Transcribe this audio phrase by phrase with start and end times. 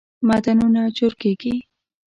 [0.27, 1.53] معدنونه چورکیږی